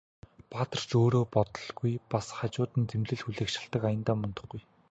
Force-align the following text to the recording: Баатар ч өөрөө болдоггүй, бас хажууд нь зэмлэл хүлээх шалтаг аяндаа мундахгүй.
Баатар 0.53 0.81
ч 0.93 0.97
өөрөө 0.99 1.25
болдоггүй, 1.35 1.93
бас 2.11 2.27
хажууд 2.37 2.71
нь 2.79 2.89
зэмлэл 2.91 3.23
хүлээх 3.23 3.49
шалтаг 3.55 3.83
аяндаа 3.89 4.15
мундахгүй. 4.19 4.61